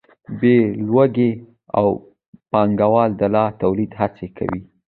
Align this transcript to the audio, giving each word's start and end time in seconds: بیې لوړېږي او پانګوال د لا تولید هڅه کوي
بیې 0.39 0.59
لوړېږي 0.85 1.31
او 1.79 1.85
پانګوال 2.51 3.11
د 3.17 3.21
لا 3.35 3.45
تولید 3.61 3.91
هڅه 3.99 4.25
کوي 4.37 4.61